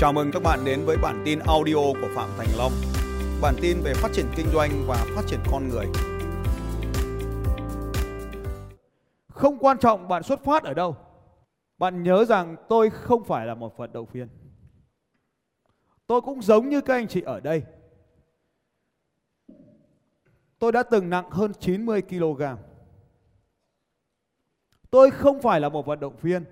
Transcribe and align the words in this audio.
Chào 0.00 0.12
mừng 0.12 0.30
các 0.32 0.42
bạn 0.42 0.64
đến 0.64 0.84
với 0.84 0.96
bản 1.02 1.22
tin 1.24 1.38
audio 1.38 1.74
của 1.74 2.08
Phạm 2.14 2.30
Thành 2.38 2.48
Long. 2.58 2.72
Bản 3.42 3.54
tin 3.62 3.80
về 3.84 3.94
phát 3.94 4.08
triển 4.12 4.26
kinh 4.36 4.46
doanh 4.52 4.70
và 4.86 5.06
phát 5.14 5.22
triển 5.26 5.40
con 5.50 5.68
người. 5.68 5.86
Không 9.28 9.58
quan 9.58 9.78
trọng 9.78 10.08
bạn 10.08 10.22
xuất 10.22 10.44
phát 10.44 10.62
ở 10.62 10.74
đâu. 10.74 10.96
Bạn 11.78 12.02
nhớ 12.02 12.24
rằng 12.24 12.56
tôi 12.68 12.90
không 12.90 13.24
phải 13.24 13.46
là 13.46 13.54
một 13.54 13.76
vận 13.76 13.92
động 13.92 14.06
viên. 14.12 14.28
Tôi 16.06 16.20
cũng 16.20 16.42
giống 16.42 16.68
như 16.68 16.80
các 16.80 16.94
anh 16.94 17.08
chị 17.08 17.20
ở 17.20 17.40
đây. 17.40 17.62
Tôi 20.58 20.72
đã 20.72 20.82
từng 20.82 21.10
nặng 21.10 21.30
hơn 21.30 21.52
90 21.60 22.02
kg. 22.02 22.42
Tôi 24.90 25.10
không 25.10 25.42
phải 25.42 25.60
là 25.60 25.68
một 25.68 25.86
vận 25.86 26.00
động 26.00 26.16
viên. 26.22 26.44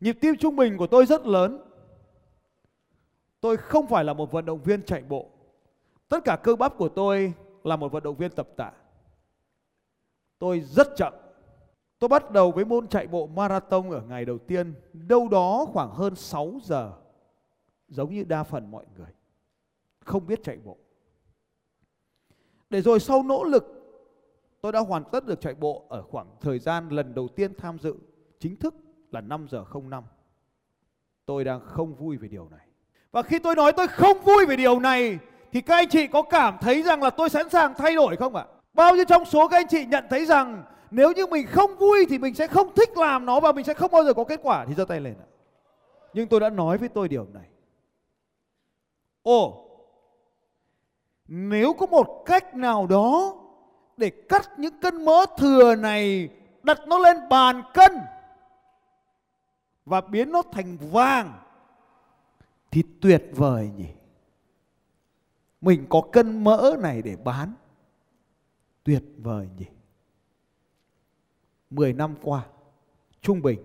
Nhịp 0.00 0.18
tim 0.20 0.36
trung 0.36 0.56
bình 0.56 0.76
của 0.76 0.86
tôi 0.86 1.06
rất 1.06 1.26
lớn. 1.26 1.71
Tôi 3.42 3.56
không 3.56 3.86
phải 3.86 4.04
là 4.04 4.12
một 4.12 4.32
vận 4.32 4.44
động 4.44 4.62
viên 4.62 4.82
chạy 4.82 5.02
bộ. 5.02 5.30
Tất 6.08 6.24
cả 6.24 6.36
cơ 6.42 6.56
bắp 6.56 6.76
của 6.76 6.88
tôi 6.88 7.34
là 7.64 7.76
một 7.76 7.92
vận 7.92 8.02
động 8.02 8.16
viên 8.16 8.30
tập 8.30 8.48
tạ. 8.56 8.72
Tôi 10.38 10.60
rất 10.60 10.88
chậm. 10.96 11.12
Tôi 11.98 12.08
bắt 12.08 12.30
đầu 12.30 12.52
với 12.52 12.64
môn 12.64 12.88
chạy 12.88 13.06
bộ 13.06 13.26
marathon 13.26 13.90
ở 13.90 14.02
ngày 14.08 14.24
đầu 14.24 14.38
tiên, 14.38 14.74
đâu 14.92 15.28
đó 15.28 15.66
khoảng 15.72 15.90
hơn 15.90 16.16
6 16.16 16.58
giờ. 16.62 16.92
Giống 17.88 18.14
như 18.14 18.24
đa 18.24 18.42
phần 18.42 18.70
mọi 18.70 18.84
người. 18.96 19.10
Không 20.04 20.26
biết 20.26 20.42
chạy 20.42 20.58
bộ. 20.64 20.76
Để 22.70 22.82
rồi 22.82 23.00
sau 23.00 23.22
nỗ 23.22 23.44
lực, 23.44 23.64
tôi 24.60 24.72
đã 24.72 24.80
hoàn 24.80 25.04
tất 25.12 25.26
được 25.26 25.40
chạy 25.40 25.54
bộ 25.54 25.86
ở 25.88 26.02
khoảng 26.02 26.36
thời 26.40 26.58
gian 26.58 26.88
lần 26.88 27.14
đầu 27.14 27.28
tiên 27.28 27.54
tham 27.54 27.78
dự 27.78 27.96
chính 28.38 28.56
thức 28.56 28.74
là 29.10 29.20
5 29.20 29.46
giờ 29.50 29.64
05. 29.82 30.04
Tôi 31.26 31.44
đang 31.44 31.60
không 31.60 31.94
vui 31.94 32.16
về 32.16 32.28
điều 32.28 32.48
này. 32.48 32.71
Và 33.12 33.22
khi 33.22 33.38
tôi 33.38 33.56
nói 33.56 33.72
tôi 33.72 33.88
không 33.88 34.20
vui 34.20 34.46
về 34.46 34.56
điều 34.56 34.80
này 34.80 35.18
thì 35.52 35.60
các 35.60 35.76
anh 35.76 35.88
chị 35.88 36.06
có 36.06 36.22
cảm 36.22 36.58
thấy 36.60 36.82
rằng 36.82 37.02
là 37.02 37.10
tôi 37.10 37.30
sẵn 37.30 37.48
sàng 37.48 37.74
thay 37.74 37.94
đổi 37.94 38.16
không 38.16 38.36
ạ? 38.36 38.44
Bao 38.74 38.94
nhiêu 38.94 39.04
trong 39.04 39.24
số 39.24 39.48
các 39.48 39.56
anh 39.56 39.68
chị 39.68 39.84
nhận 39.84 40.04
thấy 40.10 40.26
rằng 40.26 40.64
nếu 40.90 41.12
như 41.12 41.26
mình 41.26 41.46
không 41.46 41.76
vui 41.76 42.06
thì 42.08 42.18
mình 42.18 42.34
sẽ 42.34 42.46
không 42.46 42.74
thích 42.74 42.96
làm 42.96 43.26
nó 43.26 43.40
và 43.40 43.52
mình 43.52 43.64
sẽ 43.64 43.74
không 43.74 43.90
bao 43.90 44.04
giờ 44.04 44.14
có 44.14 44.24
kết 44.24 44.40
quả 44.42 44.64
thì 44.68 44.74
giơ 44.74 44.84
tay 44.84 45.00
lên 45.00 45.14
ạ. 45.20 45.26
Nhưng 46.14 46.28
tôi 46.28 46.40
đã 46.40 46.50
nói 46.50 46.78
với 46.78 46.88
tôi 46.88 47.08
điều 47.08 47.26
này. 47.34 47.46
Ồ, 49.22 49.64
nếu 51.28 51.72
có 51.72 51.86
một 51.86 52.22
cách 52.26 52.54
nào 52.54 52.86
đó 52.86 53.34
để 53.96 54.10
cắt 54.10 54.50
những 54.56 54.80
cân 54.80 55.04
mỡ 55.04 55.26
thừa 55.38 55.74
này 55.74 56.28
đặt 56.62 56.78
nó 56.86 56.98
lên 56.98 57.16
bàn 57.28 57.62
cân 57.74 57.92
và 59.86 60.00
biến 60.00 60.32
nó 60.32 60.42
thành 60.52 60.76
vàng 60.92 61.32
thì 62.72 62.82
tuyệt 63.00 63.24
vời 63.32 63.70
nhỉ. 63.76 63.88
Mình 65.60 65.86
có 65.88 66.02
cân 66.12 66.44
mỡ 66.44 66.76
này 66.80 67.02
để 67.02 67.16
bán. 67.16 67.54
Tuyệt 68.84 69.04
vời 69.16 69.48
nhỉ. 69.58 69.66
10 71.70 71.92
năm 71.92 72.14
qua, 72.22 72.46
trung 73.20 73.42
bình, 73.42 73.60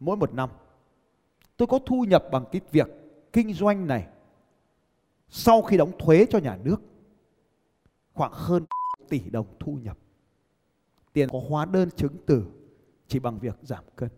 mỗi 0.00 0.16
một 0.16 0.34
năm, 0.34 0.50
tôi 1.56 1.66
có 1.66 1.78
thu 1.86 2.04
nhập 2.08 2.24
bằng 2.32 2.44
cái 2.52 2.60
việc 2.70 2.88
kinh 3.32 3.54
doanh 3.54 3.86
này 3.86 4.08
sau 5.28 5.62
khi 5.62 5.76
đóng 5.76 5.92
thuế 5.98 6.26
cho 6.30 6.38
nhà 6.38 6.58
nước 6.64 6.76
khoảng 8.12 8.32
hơn 8.34 8.64
tỷ 9.08 9.30
đồng 9.30 9.46
thu 9.60 9.78
nhập. 9.82 9.98
Tiền 11.12 11.28
có 11.32 11.42
hóa 11.48 11.64
đơn 11.64 11.90
chứng 11.90 12.16
từ 12.26 12.46
chỉ 13.08 13.18
bằng 13.18 13.38
việc 13.38 13.56
giảm 13.62 13.84
cân. 13.96 14.08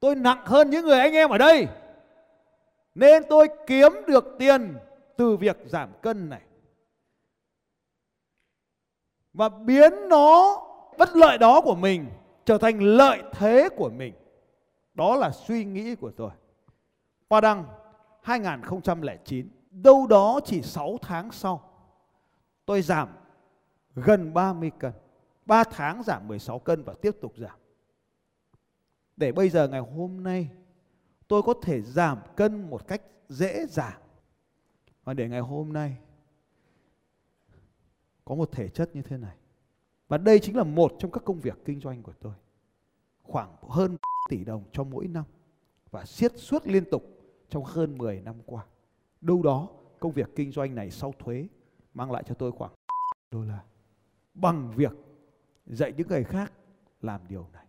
Tôi 0.00 0.14
nặng 0.14 0.42
hơn 0.44 0.70
những 0.70 0.84
người 0.84 0.98
anh 0.98 1.12
em 1.12 1.30
ở 1.30 1.38
đây. 1.38 1.68
Nên 2.94 3.22
tôi 3.28 3.48
kiếm 3.66 3.92
được 4.06 4.36
tiền 4.38 4.76
từ 5.16 5.36
việc 5.36 5.56
giảm 5.64 5.88
cân 6.02 6.28
này. 6.28 6.42
Và 9.32 9.48
biến 9.48 9.92
nó 10.08 10.62
bất 10.98 11.16
lợi 11.16 11.38
đó 11.38 11.60
của 11.60 11.74
mình 11.74 12.06
trở 12.44 12.58
thành 12.58 12.80
lợi 12.80 13.22
thế 13.32 13.68
của 13.76 13.90
mình. 13.90 14.14
Đó 14.94 15.16
là 15.16 15.30
suy 15.30 15.64
nghĩ 15.64 15.94
của 15.94 16.10
tôi. 16.10 16.30
Qua 17.28 17.40
đăng 17.40 17.64
2009, 18.22 19.48
đâu 19.70 20.06
đó 20.06 20.40
chỉ 20.44 20.62
6 20.62 20.98
tháng 21.02 21.30
sau, 21.30 21.70
tôi 22.66 22.82
giảm 22.82 23.08
gần 23.94 24.34
30 24.34 24.70
cân. 24.78 24.92
3 25.46 25.64
tháng 25.64 26.02
giảm 26.02 26.28
16 26.28 26.58
cân 26.58 26.82
và 26.82 26.94
tiếp 27.02 27.16
tục 27.20 27.32
giảm 27.36 27.56
để 29.18 29.32
bây 29.32 29.50
giờ 29.50 29.68
ngày 29.68 29.80
hôm 29.80 30.22
nay, 30.22 30.50
tôi 31.28 31.42
có 31.42 31.54
thể 31.62 31.82
giảm 31.82 32.18
cân 32.36 32.70
một 32.70 32.88
cách 32.88 33.02
dễ 33.28 33.66
dàng. 33.66 34.00
Và 35.04 35.14
để 35.14 35.28
ngày 35.28 35.40
hôm 35.40 35.72
nay, 35.72 35.96
có 38.24 38.34
một 38.34 38.52
thể 38.52 38.68
chất 38.68 38.96
như 38.96 39.02
thế 39.02 39.16
này. 39.16 39.36
Và 40.08 40.18
đây 40.18 40.38
chính 40.38 40.56
là 40.56 40.64
một 40.64 40.92
trong 40.98 41.10
các 41.10 41.24
công 41.24 41.40
việc 41.40 41.58
kinh 41.64 41.80
doanh 41.80 42.02
của 42.02 42.12
tôi. 42.20 42.34
Khoảng 43.22 43.56
hơn 43.68 43.96
tỷ 44.28 44.44
đồng 44.44 44.64
cho 44.72 44.84
mỗi 44.84 45.06
năm 45.06 45.24
và 45.90 46.04
siết 46.04 46.32
suốt 46.36 46.66
liên 46.66 46.84
tục 46.90 47.02
trong 47.48 47.64
hơn 47.64 47.98
10 47.98 48.20
năm 48.20 48.34
qua. 48.46 48.66
Đâu 49.20 49.42
đó, 49.42 49.68
công 50.00 50.12
việc 50.12 50.30
kinh 50.36 50.52
doanh 50.52 50.74
này 50.74 50.90
sau 50.90 51.14
thuế 51.18 51.46
mang 51.94 52.10
lại 52.10 52.22
cho 52.26 52.34
tôi 52.34 52.52
khoảng 52.52 52.72
đô 53.30 53.42
la. 53.42 53.64
Bằng 54.34 54.72
việc 54.76 54.92
dạy 55.66 55.92
những 55.96 56.08
người 56.08 56.24
khác 56.24 56.52
làm 57.02 57.20
điều 57.28 57.46
này. 57.52 57.67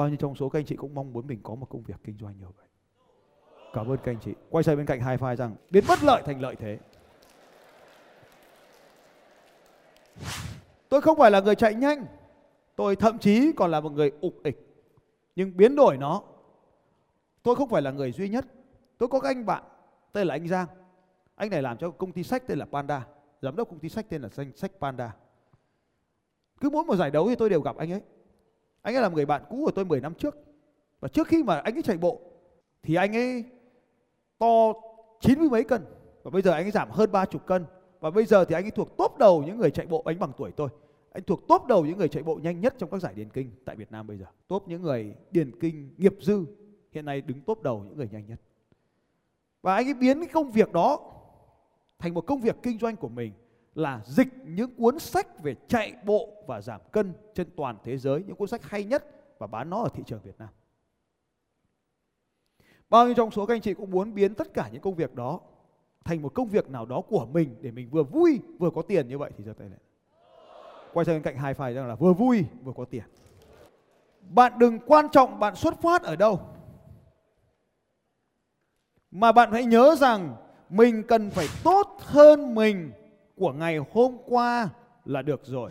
Bao 0.00 0.08
nhiêu 0.08 0.16
trong 0.16 0.34
số 0.34 0.48
các 0.48 0.58
anh 0.58 0.64
chị 0.64 0.76
cũng 0.76 0.94
mong 0.94 1.12
muốn 1.12 1.26
mình 1.26 1.40
có 1.42 1.54
một 1.54 1.66
công 1.70 1.82
việc 1.82 1.96
kinh 2.04 2.18
doanh 2.20 2.38
như 2.38 2.46
vậy. 2.56 2.66
Cảm 3.72 3.88
ơn 3.88 3.96
các 3.96 4.12
anh 4.12 4.20
chị. 4.20 4.34
Quay 4.50 4.64
sang 4.64 4.76
bên 4.76 4.86
cạnh 4.86 5.00
hai 5.00 5.16
file 5.16 5.36
rằng, 5.36 5.56
biến 5.70 5.84
bất 5.88 6.02
lợi 6.02 6.22
thành 6.26 6.40
lợi 6.40 6.56
thế. 6.56 6.78
Tôi 10.88 11.00
không 11.00 11.18
phải 11.18 11.30
là 11.30 11.40
người 11.40 11.54
chạy 11.54 11.74
nhanh. 11.74 12.06
Tôi 12.76 12.96
thậm 12.96 13.18
chí 13.18 13.52
còn 13.56 13.70
là 13.70 13.80
một 13.80 13.92
người 13.92 14.12
ục 14.20 14.34
ịch. 14.42 14.86
Nhưng 15.36 15.56
biến 15.56 15.76
đổi 15.76 15.96
nó. 15.96 16.22
Tôi 17.42 17.56
không 17.56 17.68
phải 17.68 17.82
là 17.82 17.90
người 17.90 18.12
duy 18.12 18.28
nhất. 18.28 18.44
Tôi 18.98 19.08
có 19.08 19.20
các 19.20 19.28
anh 19.28 19.46
bạn 19.46 19.64
tên 20.12 20.26
là 20.26 20.34
anh 20.34 20.48
Giang. 20.48 20.68
Anh 21.34 21.50
này 21.50 21.62
làm 21.62 21.78
cho 21.78 21.90
công 21.90 22.12
ty 22.12 22.22
sách 22.22 22.42
tên 22.46 22.58
là 22.58 22.64
Panda. 22.64 23.06
Giám 23.42 23.56
đốc 23.56 23.68
công 23.68 23.78
ty 23.78 23.88
sách 23.88 24.06
tên 24.08 24.22
là 24.22 24.28
danh 24.28 24.52
sách 24.56 24.72
Panda. 24.80 25.16
Cứ 26.60 26.70
mỗi 26.70 26.84
một 26.84 26.96
giải 26.96 27.10
đấu 27.10 27.28
thì 27.28 27.34
tôi 27.34 27.50
đều 27.50 27.60
gặp 27.60 27.76
anh 27.76 27.92
ấy. 27.92 28.02
Anh 28.82 28.94
ấy 28.94 29.02
là 29.02 29.08
người 29.08 29.26
bạn 29.26 29.42
cũ 29.48 29.62
của 29.64 29.70
tôi 29.70 29.84
10 29.84 30.00
năm 30.00 30.14
trước. 30.14 30.36
Và 31.00 31.08
trước 31.08 31.28
khi 31.28 31.42
mà 31.42 31.58
anh 31.58 31.76
ấy 31.76 31.82
chạy 31.82 31.96
bộ, 31.96 32.20
thì 32.82 32.94
anh 32.94 33.16
ấy 33.16 33.44
to 34.38 34.72
chín 35.20 35.38
mươi 35.38 35.48
mấy 35.48 35.64
cân. 35.64 35.84
Và 36.22 36.30
bây 36.30 36.42
giờ 36.42 36.52
anh 36.52 36.64
ấy 36.64 36.70
giảm 36.70 36.90
hơn 36.90 37.12
ba 37.12 37.24
chục 37.24 37.46
cân. 37.46 37.64
Và 38.00 38.10
bây 38.10 38.24
giờ 38.24 38.44
thì 38.44 38.54
anh 38.54 38.64
ấy 38.64 38.70
thuộc 38.70 38.96
top 38.96 39.18
đầu 39.18 39.42
những 39.42 39.58
người 39.58 39.70
chạy 39.70 39.86
bộ 39.86 40.02
anh 40.04 40.18
bằng 40.18 40.32
tuổi 40.36 40.52
tôi. 40.52 40.68
Anh 41.12 41.22
thuộc 41.22 41.48
top 41.48 41.66
đầu 41.66 41.86
những 41.86 41.98
người 41.98 42.08
chạy 42.08 42.22
bộ 42.22 42.36
nhanh 42.42 42.60
nhất 42.60 42.74
trong 42.78 42.90
các 42.90 43.02
giải 43.02 43.14
điền 43.14 43.28
kinh 43.28 43.50
tại 43.64 43.76
Việt 43.76 43.92
Nam 43.92 44.06
bây 44.06 44.18
giờ. 44.18 44.26
Top 44.48 44.68
những 44.68 44.82
người 44.82 45.14
điền 45.30 45.60
kinh, 45.60 45.94
nghiệp 45.96 46.14
dư, 46.20 46.44
hiện 46.92 47.04
nay 47.04 47.20
đứng 47.20 47.40
top 47.40 47.62
đầu 47.62 47.84
những 47.84 47.96
người 47.96 48.08
nhanh 48.12 48.26
nhất. 48.26 48.40
Và 49.62 49.74
anh 49.74 49.86
ấy 49.86 49.94
biến 49.94 50.20
cái 50.20 50.28
công 50.32 50.50
việc 50.50 50.72
đó 50.72 51.00
thành 51.98 52.14
một 52.14 52.26
công 52.26 52.40
việc 52.40 52.56
kinh 52.62 52.78
doanh 52.78 52.96
của 52.96 53.08
mình 53.08 53.32
là 53.74 54.00
dịch 54.06 54.28
những 54.44 54.74
cuốn 54.76 54.98
sách 54.98 55.42
về 55.42 55.54
chạy 55.68 55.94
bộ 56.04 56.44
và 56.46 56.60
giảm 56.60 56.80
cân 56.92 57.12
trên 57.34 57.48
toàn 57.56 57.76
thế 57.84 57.98
giới, 57.98 58.24
những 58.26 58.36
cuốn 58.36 58.48
sách 58.48 58.62
hay 58.62 58.84
nhất 58.84 59.04
và 59.38 59.46
bán 59.46 59.70
nó 59.70 59.82
ở 59.82 59.88
thị 59.94 60.02
trường 60.06 60.20
Việt 60.22 60.38
Nam. 60.38 60.48
Bao 62.88 63.06
nhiêu 63.06 63.14
trong 63.14 63.30
số 63.30 63.46
các 63.46 63.54
anh 63.54 63.60
chị 63.60 63.74
cũng 63.74 63.90
muốn 63.90 64.14
biến 64.14 64.34
tất 64.34 64.54
cả 64.54 64.68
những 64.72 64.82
công 64.82 64.94
việc 64.94 65.14
đó 65.14 65.40
thành 66.04 66.22
một 66.22 66.34
công 66.34 66.48
việc 66.48 66.70
nào 66.70 66.86
đó 66.86 67.00
của 67.00 67.26
mình 67.26 67.56
để 67.60 67.70
mình 67.70 67.90
vừa 67.90 68.02
vui 68.02 68.40
vừa 68.58 68.70
có 68.70 68.82
tiền 68.82 69.08
như 69.08 69.18
vậy 69.18 69.30
thì 69.38 69.44
giơ 69.44 69.52
tay 69.52 69.68
lên. 69.68 69.78
Quay 70.92 71.04
sang 71.04 71.14
bên 71.14 71.22
cạnh 71.22 71.36
hai 71.36 71.54
phải 71.54 71.74
rằng 71.74 71.88
là 71.88 71.94
vừa 71.94 72.12
vui 72.12 72.44
vừa 72.64 72.72
có 72.76 72.84
tiền. 72.84 73.04
Bạn 74.20 74.52
đừng 74.58 74.78
quan 74.86 75.08
trọng 75.12 75.38
bạn 75.38 75.56
xuất 75.56 75.80
phát 75.82 76.02
ở 76.02 76.16
đâu. 76.16 76.40
Mà 79.10 79.32
bạn 79.32 79.52
hãy 79.52 79.64
nhớ 79.64 79.94
rằng 79.98 80.36
mình 80.68 81.02
cần 81.08 81.30
phải 81.30 81.46
tốt 81.64 81.98
hơn 82.00 82.54
mình 82.54 82.92
của 83.40 83.52
ngày 83.52 83.78
hôm 83.92 84.16
qua 84.26 84.68
là 85.04 85.22
được 85.22 85.40
rồi. 85.44 85.70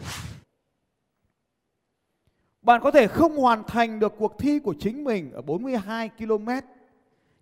Bạn 2.61 2.81
có 2.83 2.91
thể 2.91 3.07
không 3.07 3.37
hoàn 3.37 3.63
thành 3.67 3.99
được 3.99 4.13
cuộc 4.17 4.39
thi 4.39 4.59
của 4.59 4.75
chính 4.79 5.03
mình 5.03 5.31
ở 5.31 5.41
42 5.41 6.09
km. 6.09 6.49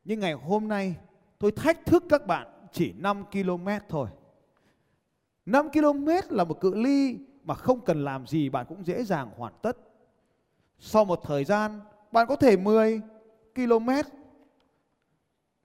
Nhưng 0.04 0.20
ngày 0.20 0.34
hôm 0.34 0.68
nay 0.68 0.96
tôi 1.40 1.52
thách 1.52 1.86
thức 1.86 2.04
các 2.10 2.28
bạn 2.28 2.48
chỉ 2.72 2.94
5 2.98 3.24
km 3.32 3.68
thôi. 3.90 4.08
5 5.46 5.70
km 5.70 6.08
là 6.30 6.44
một 6.44 6.62
cự 6.62 6.76
ly 6.76 7.18
mà 7.44 7.54
không 7.54 7.82
cần 7.82 8.04
làm 8.04 8.28
gì 8.28 8.50
bạn 8.50 8.66
cũng 8.70 8.86
dễ 8.86 9.04
dàng 9.04 9.30
hoàn 9.38 9.54
tất. 9.62 9.78
Sau 10.80 11.06
một 11.06 11.20
thời 11.24 11.46
gian, 11.46 11.80
bạn 12.12 12.28
có 12.28 12.36
thể 12.36 12.58
10 12.58 13.02
km 13.56 13.90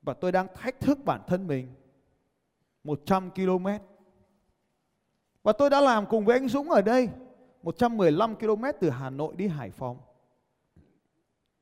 và 0.02 0.14
tôi 0.14 0.32
đang 0.32 0.46
thách 0.54 0.80
thức 0.80 0.98
bản 1.04 1.20
thân 1.26 1.46
mình 1.46 1.74
100 2.84 3.30
km 3.30 3.66
và 5.42 5.52
tôi 5.52 5.70
đã 5.70 5.80
làm 5.80 6.06
cùng 6.06 6.24
với 6.24 6.38
anh 6.38 6.48
Dũng 6.48 6.70
ở 6.70 6.82
đây 6.82 7.08
115 7.62 8.36
km 8.36 8.64
từ 8.80 8.90
Hà 8.90 9.10
Nội 9.10 9.34
đi 9.36 9.46
Hải 9.46 9.70
Phòng. 9.70 9.98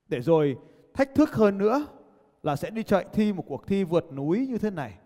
Để 0.09 0.21
rồi 0.21 0.56
thách 0.94 1.15
thức 1.15 1.32
hơn 1.32 1.59
nữa 1.59 1.87
là 2.43 2.56
sẽ 2.56 2.71
đi 2.71 2.82
chạy 2.82 3.06
thi 3.12 3.32
một 3.32 3.44
cuộc 3.47 3.67
thi 3.67 3.85
vượt 3.85 4.12
núi 4.12 4.47
như 4.47 4.59
thế 4.59 4.71
này 4.71 4.99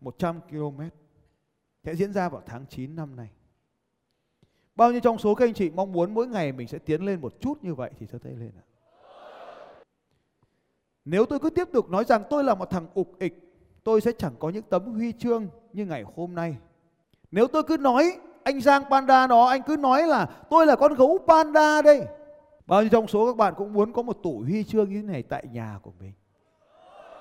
100 0.00 0.40
km 0.50 0.80
sẽ 1.84 1.94
diễn 1.94 2.12
ra 2.12 2.28
vào 2.28 2.42
tháng 2.46 2.66
9 2.66 2.96
năm 2.96 3.16
nay. 3.16 3.28
Bao 4.74 4.90
nhiêu 4.90 5.00
trong 5.00 5.18
số 5.18 5.34
các 5.34 5.46
anh 5.46 5.54
chị 5.54 5.70
mong 5.70 5.92
muốn 5.92 6.14
mỗi 6.14 6.26
ngày 6.26 6.52
mình 6.52 6.68
sẽ 6.68 6.78
tiến 6.78 7.02
lên 7.02 7.20
một 7.20 7.40
chút 7.40 7.58
như 7.62 7.74
vậy 7.74 7.90
thì 7.98 8.06
giơ 8.06 8.18
tay 8.18 8.32
lên 8.32 8.52
ạ. 8.58 8.64
Nếu 11.04 11.26
tôi 11.26 11.38
cứ 11.38 11.50
tiếp 11.50 11.68
tục 11.72 11.90
nói 11.90 12.04
rằng 12.04 12.22
tôi 12.30 12.44
là 12.44 12.54
một 12.54 12.70
thằng 12.70 12.86
ục 12.94 13.18
ịch, 13.18 13.52
tôi 13.84 14.00
sẽ 14.00 14.12
chẳng 14.18 14.34
có 14.38 14.50
những 14.50 14.62
tấm 14.62 14.84
huy 14.94 15.12
chương 15.12 15.48
như 15.72 15.86
ngày 15.86 16.04
hôm 16.16 16.34
nay. 16.34 16.56
Nếu 17.32 17.46
tôi 17.46 17.62
cứ 17.62 17.76
nói 17.76 18.18
anh 18.42 18.60
Giang 18.60 18.82
Panda 18.90 19.26
đó, 19.26 19.44
anh 19.44 19.62
cứ 19.62 19.76
nói 19.76 20.06
là 20.06 20.26
tôi 20.50 20.66
là 20.66 20.76
con 20.76 20.94
gấu 20.94 21.18
panda 21.28 21.82
đây. 21.82 22.06
Bao 22.66 22.82
nhiêu 22.82 22.88
trong 22.88 23.08
số 23.08 23.26
các 23.26 23.36
bạn 23.36 23.54
cũng 23.56 23.72
muốn 23.72 23.92
có 23.92 24.02
một 24.02 24.18
tủ 24.22 24.42
huy 24.46 24.64
chương 24.64 24.90
như 24.90 25.02
thế 25.02 25.06
này 25.06 25.22
tại 25.22 25.44
nhà 25.52 25.78
của 25.82 25.92
mình. 26.00 26.12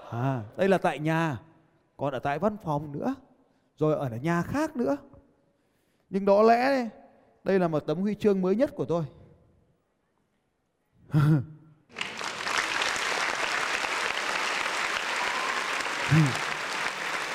À, 0.09 0.43
đây 0.57 0.69
là 0.69 0.77
tại 0.77 0.99
nhà, 0.99 1.37
còn 1.97 2.13
ở 2.13 2.19
tại 2.19 2.39
văn 2.39 2.57
phòng 2.63 2.91
nữa, 2.91 3.15
rồi 3.77 3.95
ở 3.95 4.09
nhà 4.09 4.41
khác 4.41 4.75
nữa. 4.75 4.97
Nhưng 6.09 6.25
đó 6.25 6.41
lẽ 6.41 6.89
đây 7.43 7.59
là 7.59 7.67
một 7.67 7.79
tấm 7.79 7.97
huy 7.97 8.15
chương 8.15 8.41
mới 8.41 8.55
nhất 8.55 8.71
của 8.75 8.85
tôi. 8.85 9.03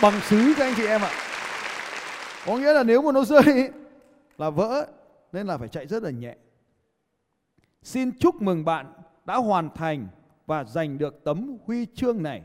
Bằng 0.02 0.20
sứ 0.20 0.54
các 0.56 0.64
anh 0.64 0.74
chị 0.76 0.86
em 0.86 1.00
ạ. 1.00 1.25
Có 2.46 2.56
nghĩa 2.56 2.72
là 2.72 2.82
nếu 2.82 3.02
mà 3.02 3.12
nó 3.12 3.24
rơi 3.24 3.70
là 4.38 4.50
vỡ 4.50 4.86
nên 5.32 5.46
là 5.46 5.58
phải 5.58 5.68
chạy 5.68 5.86
rất 5.86 6.02
là 6.02 6.10
nhẹ. 6.10 6.36
Xin 7.82 8.18
chúc 8.18 8.42
mừng 8.42 8.64
bạn 8.64 8.86
đã 9.24 9.36
hoàn 9.36 9.70
thành 9.74 10.08
và 10.46 10.64
giành 10.64 10.98
được 10.98 11.24
tấm 11.24 11.56
huy 11.66 11.86
chương 11.94 12.22
này. 12.22 12.42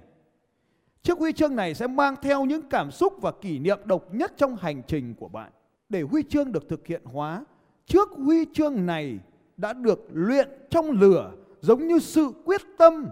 Chiếc 1.03 1.17
huy 1.17 1.33
chương 1.33 1.55
này 1.55 1.73
sẽ 1.73 1.87
mang 1.87 2.15
theo 2.21 2.45
những 2.45 2.61
cảm 2.69 2.91
xúc 2.91 3.13
và 3.21 3.31
kỷ 3.41 3.59
niệm 3.59 3.79
độc 3.85 4.13
nhất 4.13 4.33
trong 4.37 4.55
hành 4.55 4.81
trình 4.87 5.15
của 5.19 5.27
bạn. 5.27 5.51
Để 5.89 6.01
huy 6.01 6.23
chương 6.29 6.51
được 6.51 6.69
thực 6.69 6.87
hiện 6.87 7.01
hóa, 7.05 7.45
trước 7.85 8.09
huy 8.09 8.45
chương 8.53 8.85
này 8.85 9.19
đã 9.57 9.73
được 9.73 10.07
luyện 10.11 10.49
trong 10.69 10.91
lửa 10.91 11.31
giống 11.61 11.87
như 11.87 11.99
sự 11.99 12.31
quyết 12.45 12.61
tâm, 12.77 13.09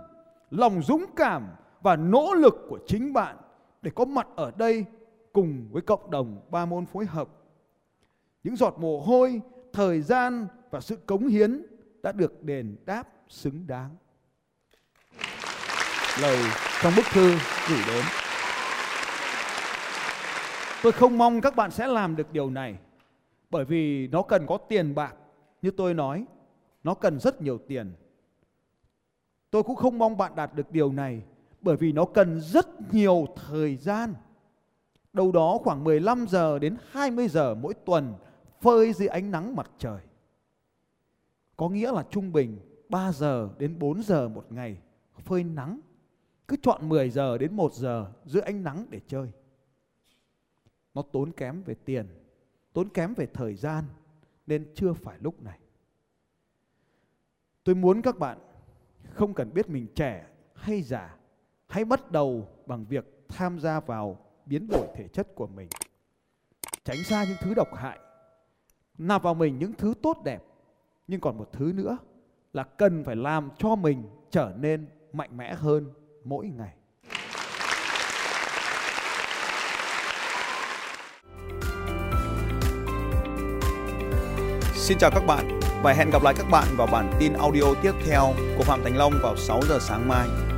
lòng 0.51 0.81
dũng 0.83 1.05
cảm 1.15 1.47
và 1.81 1.95
nỗ 1.95 2.33
lực 2.33 2.65
của 2.69 2.79
chính 2.87 3.13
bạn 3.13 3.37
để 3.81 3.91
có 3.95 4.05
mặt 4.05 4.27
ở 4.35 4.51
đây 4.57 4.85
cùng 5.33 5.67
với 5.71 5.81
cộng 5.81 6.11
đồng 6.11 6.41
ba 6.49 6.65
môn 6.65 6.85
phối 6.85 7.05
hợp. 7.05 7.29
Những 8.43 8.55
giọt 8.55 8.75
mồ 8.77 8.99
hôi, 8.99 9.41
thời 9.73 10.01
gian 10.01 10.47
và 10.71 10.81
sự 10.81 10.95
cống 10.95 11.27
hiến 11.27 11.65
đã 12.03 12.11
được 12.11 12.43
đền 12.43 12.75
đáp 12.85 13.03
xứng 13.27 13.67
đáng. 13.67 13.95
Lời 16.21 16.37
trong 16.81 16.93
bức 16.95 17.05
thư 17.11 17.29
gửi 17.69 17.79
đến. 17.87 18.05
Tôi 20.83 20.91
không 20.91 21.17
mong 21.17 21.41
các 21.41 21.55
bạn 21.55 21.71
sẽ 21.71 21.87
làm 21.87 22.15
được 22.15 22.31
điều 22.31 22.49
này 22.49 22.75
bởi 23.49 23.65
vì 23.65 24.07
nó 24.07 24.21
cần 24.21 24.47
có 24.47 24.57
tiền 24.57 24.95
bạc 24.95 25.15
như 25.61 25.71
tôi 25.71 25.93
nói, 25.93 26.25
nó 26.83 26.93
cần 26.93 27.19
rất 27.19 27.41
nhiều 27.41 27.57
tiền. 27.67 27.93
Tôi 29.51 29.63
cũng 29.63 29.75
không 29.75 29.97
mong 29.97 30.17
bạn 30.17 30.35
đạt 30.35 30.55
được 30.55 30.71
điều 30.71 30.91
này 30.91 31.23
bởi 31.61 31.75
vì 31.77 31.91
nó 31.91 32.05
cần 32.05 32.41
rất 32.41 32.93
nhiều 32.93 33.25
thời 33.49 33.75
gian. 33.75 34.13
Đâu 35.19 35.31
đó 35.31 35.57
khoảng 35.63 35.83
15 35.83 36.25
giờ 36.29 36.59
đến 36.59 36.77
20 36.91 37.27
giờ 37.27 37.55
mỗi 37.55 37.73
tuần 37.73 38.13
phơi 38.61 38.93
dưới 38.93 39.07
ánh 39.07 39.31
nắng 39.31 39.55
mặt 39.55 39.71
trời. 39.77 40.01
Có 41.57 41.69
nghĩa 41.69 41.91
là 41.91 42.03
trung 42.09 42.31
bình 42.31 42.59
3 42.89 43.11
giờ 43.11 43.49
đến 43.57 43.79
4 43.79 44.03
giờ 44.03 44.29
một 44.29 44.45
ngày 44.49 44.77
phơi 45.23 45.43
nắng. 45.43 45.79
Cứ 46.47 46.55
chọn 46.61 46.89
10 46.89 47.09
giờ 47.09 47.37
đến 47.37 47.55
1 47.55 47.73
giờ 47.73 48.11
dưới 48.25 48.41
ánh 48.41 48.63
nắng 48.63 48.85
để 48.89 48.99
chơi. 49.07 49.31
Nó 50.93 51.01
tốn 51.01 51.31
kém 51.31 51.63
về 51.63 51.75
tiền, 51.85 52.07
tốn 52.73 52.89
kém 52.89 53.13
về 53.13 53.27
thời 53.33 53.55
gian 53.55 53.83
nên 54.47 54.71
chưa 54.75 54.93
phải 54.93 55.17
lúc 55.21 55.43
này. 55.43 55.59
Tôi 57.63 57.75
muốn 57.75 58.01
các 58.01 58.19
bạn 58.19 58.37
không 59.13 59.33
cần 59.33 59.53
biết 59.53 59.69
mình 59.69 59.87
trẻ 59.95 60.27
hay 60.53 60.81
già, 60.81 61.15
hãy 61.67 61.85
bắt 61.85 62.11
đầu 62.11 62.47
bằng 62.65 62.85
việc 62.85 63.25
tham 63.27 63.59
gia 63.59 63.79
vào 63.79 64.28
biến 64.49 64.67
đổi 64.67 64.87
thể 64.95 65.07
chất 65.07 65.35
của 65.35 65.47
mình. 65.47 65.67
Tránh 66.83 67.03
xa 67.03 67.23
những 67.23 67.37
thứ 67.41 67.53
độc 67.53 67.75
hại, 67.75 67.99
nạp 68.97 69.23
vào 69.23 69.33
mình 69.33 69.59
những 69.59 69.73
thứ 69.77 69.93
tốt 70.01 70.17
đẹp 70.23 70.43
nhưng 71.07 71.19
còn 71.19 71.37
một 71.37 71.49
thứ 71.53 71.71
nữa 71.75 71.97
là 72.53 72.63
cần 72.63 73.03
phải 73.03 73.15
làm 73.15 73.49
cho 73.57 73.75
mình 73.75 74.03
trở 74.31 74.53
nên 74.57 74.87
mạnh 75.13 75.37
mẽ 75.37 75.53
hơn 75.53 75.93
mỗi 76.23 76.47
ngày 76.47 76.73
Xin 84.73 84.97
chào 84.97 85.11
các 85.13 85.23
bạn 85.27 85.59
và 85.83 85.93
hẹn 85.93 86.09
gặp 86.09 86.23
lại 86.23 86.33
các 86.37 86.47
bạn 86.51 86.67
vào 86.77 86.87
bản 86.87 87.11
tin 87.19 87.33
audio 87.33 87.63
tiếp 87.81 87.91
theo 88.05 88.33
của 88.57 88.63
Phạm 88.63 88.83
Thành 88.83 88.97
Long 88.97 89.13
vào 89.23 89.37
6 89.37 89.61
giờ 89.69 89.77
sáng 89.81 90.07
mai. 90.07 90.48